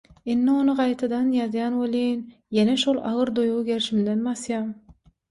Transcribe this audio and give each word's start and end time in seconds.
indi 0.33 0.53
ony 0.59 0.69
gaýtadan 0.77 1.25
ýazýan 1.39 1.75
welin 1.81 2.23
ýene 2.59 2.75
şol 2.83 2.97
agyr 3.11 3.31
duýgy 3.41 3.59
gerşimden 3.67 4.25
basýar. 4.29 4.65